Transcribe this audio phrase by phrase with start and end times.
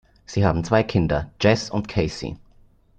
[0.25, 2.35] Sie haben zwei Kinder Jesse und Casey.